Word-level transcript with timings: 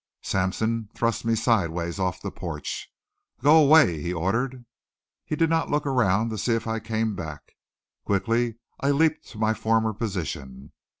Sampson 0.23 0.89
thrust 0.95 1.25
me 1.25 1.35
sidewise 1.35 1.99
off 1.99 2.19
the 2.23 2.31
porch. 2.31 2.91
"Go 3.43 3.61
away," 3.63 4.01
he 4.01 4.11
ordered. 4.11 4.65
He 5.25 5.35
did 5.35 5.47
not 5.51 5.69
look 5.69 5.85
around 5.85 6.31
to 6.31 6.39
see 6.39 6.55
if 6.55 6.65
I 6.65 6.79
came 6.79 7.15
back. 7.15 7.53
Quickly 8.03 8.55
I 8.79 8.89
leaped 8.89 9.27
to 9.27 9.37
my 9.37 9.53
former 9.53 9.93
position. 9.93 10.71